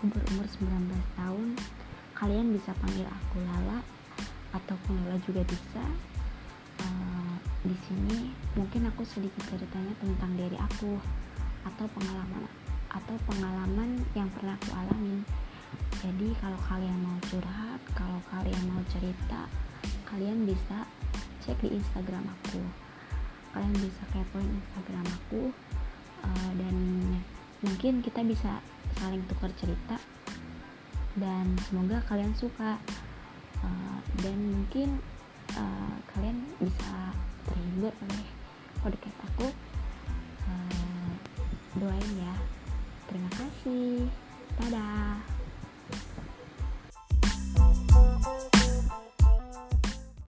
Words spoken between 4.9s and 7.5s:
Lala juga bisa. Uh,